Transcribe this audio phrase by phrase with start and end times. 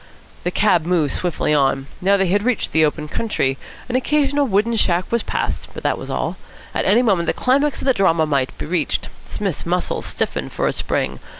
[0.45, 1.85] The cab moved swiftly on.
[2.01, 3.59] Now they had reached the open country.
[3.87, 6.37] An occasional wooden shack was passed, but that was all.
[6.73, 9.09] At any moment the climax of the drama might be reached.
[9.27, 11.19] Psmith's muscles stiffened for a spring.